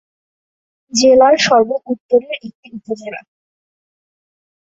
[0.93, 3.21] জেলার সর্ব উত্তরের একটি উপজেলা।